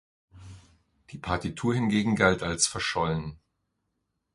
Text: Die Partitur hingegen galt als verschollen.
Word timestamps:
Die 1.11 1.19
Partitur 1.19 1.75
hingegen 1.75 2.15
galt 2.15 2.41
als 2.41 2.65
verschollen. 2.65 3.37